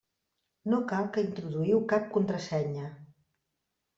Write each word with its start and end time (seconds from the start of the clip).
No 0.71 0.77
cal 0.91 1.09
que 1.17 1.25
introduïu 1.25 1.83
cap 1.93 2.09
contrasenya. 2.17 2.87